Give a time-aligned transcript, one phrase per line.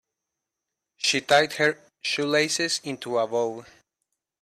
[0.97, 3.67] She tied her shoelaces into a bow.